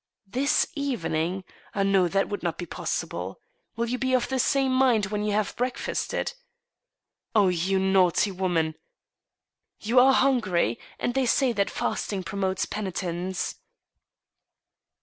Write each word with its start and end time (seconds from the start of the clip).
"This 0.25 0.65
evening? 0.73 1.43
No, 1.75 2.07
that 2.07 2.27
would 2.27 2.41
not 2.41 2.57
be 2.57 2.65
possible. 2.65 3.39
Will 3.75 3.87
you 3.87 3.99
be 3.99 4.15
of 4.15 4.29
the 4.29 4.39
same 4.39 4.71
mind 4.71 5.05
when 5.05 5.23
you 5.23 5.31
have 5.33 5.55
breakfasted?"" 5.55 6.33
Oh, 7.35 7.49
you 7.49 7.77
naughty 7.77 8.31
woman!"" 8.31 8.73
You 9.79 9.99
are 9.99 10.13
hungry, 10.13 10.79
and 10.97 11.13
they 11.13 11.27
say 11.27 11.53
that 11.53 11.69
fasting 11.69 12.23
promotes 12.23 12.65
penitence." 12.65 13.57